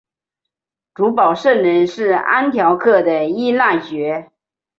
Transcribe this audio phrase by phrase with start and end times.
[0.95, 4.31] 主保圣人是安条克的依纳爵。